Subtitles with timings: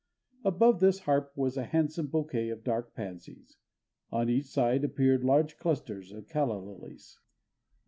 [0.43, 3.57] Above this harp was a handsome bouquet of dark pansies.
[4.09, 7.19] On each side appeared large clusters of calla lilies.